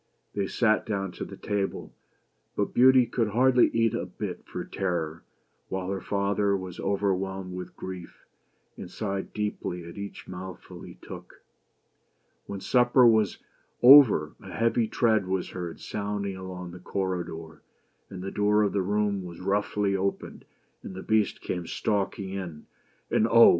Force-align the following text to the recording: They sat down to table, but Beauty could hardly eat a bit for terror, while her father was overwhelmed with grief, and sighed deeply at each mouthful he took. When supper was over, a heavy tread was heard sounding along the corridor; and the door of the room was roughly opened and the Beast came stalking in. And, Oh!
They 0.33 0.47
sat 0.47 0.83
down 0.83 1.11
to 1.11 1.25
table, 1.37 1.93
but 2.55 2.73
Beauty 2.73 3.05
could 3.05 3.27
hardly 3.27 3.67
eat 3.67 3.93
a 3.93 4.07
bit 4.07 4.43
for 4.47 4.65
terror, 4.65 5.21
while 5.67 5.91
her 5.91 6.01
father 6.01 6.57
was 6.57 6.79
overwhelmed 6.79 7.53
with 7.53 7.75
grief, 7.75 8.25
and 8.77 8.89
sighed 8.89 9.31
deeply 9.31 9.83
at 9.87 9.99
each 9.99 10.27
mouthful 10.27 10.81
he 10.81 10.95
took. 11.03 11.43
When 12.47 12.61
supper 12.61 13.05
was 13.05 13.37
over, 13.83 14.33
a 14.41 14.51
heavy 14.51 14.87
tread 14.87 15.27
was 15.27 15.51
heard 15.51 15.79
sounding 15.79 16.35
along 16.35 16.71
the 16.71 16.79
corridor; 16.79 17.61
and 18.09 18.23
the 18.23 18.31
door 18.31 18.63
of 18.63 18.73
the 18.73 18.81
room 18.81 19.21
was 19.23 19.39
roughly 19.39 19.95
opened 19.95 20.45
and 20.81 20.95
the 20.95 21.03
Beast 21.03 21.41
came 21.41 21.67
stalking 21.67 22.31
in. 22.31 22.65
And, 23.11 23.27
Oh! 23.29 23.49